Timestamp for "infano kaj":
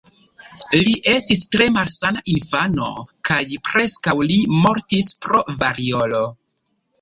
2.33-3.39